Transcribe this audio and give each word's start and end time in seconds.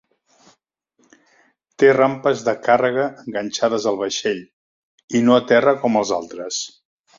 Té 1.83 1.91
rampes 1.97 2.41
de 2.47 2.55
càrrega 2.69 3.05
enganxades 3.25 3.87
al 3.93 4.01
vaixell, 4.01 4.43
i 5.21 5.25
no 5.29 5.39
a 5.39 5.47
terra 5.55 5.79
com 5.85 6.03
els 6.03 6.17
altres. 6.21 6.63